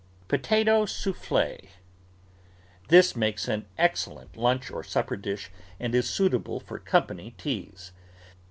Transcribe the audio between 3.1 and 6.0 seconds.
makes an excellent lunch or supper dish and